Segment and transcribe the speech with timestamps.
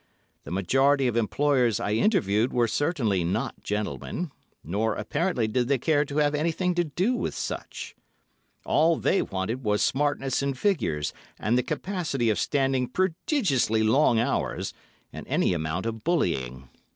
[0.45, 4.31] The majority of employers I interviewed were certainly not gentlemen,
[4.63, 7.95] nor apparently did they care to have anything to do with such;
[8.65, 14.73] all they wanted was smartness in figures and the capacity of standing prodigiously long hours
[15.13, 16.67] and any amount of bullying.